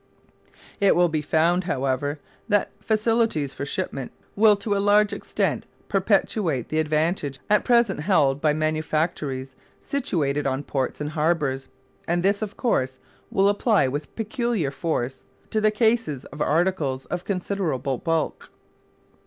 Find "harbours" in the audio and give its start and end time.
11.11-11.67